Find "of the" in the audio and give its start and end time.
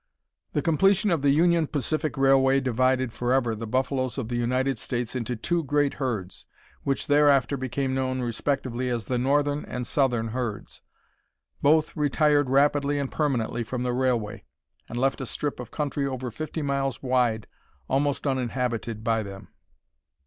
1.11-1.29, 4.17-4.35